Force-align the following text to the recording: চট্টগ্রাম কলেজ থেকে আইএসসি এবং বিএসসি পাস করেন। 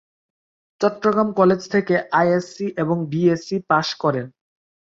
চট্টগ্রাম 0.81 1.29
কলেজ 1.39 1.61
থেকে 1.73 1.95
আইএসসি 2.19 2.67
এবং 2.77 2.97
বিএসসি 3.11 3.57
পাস 3.69 3.87
করেন। 4.01 4.25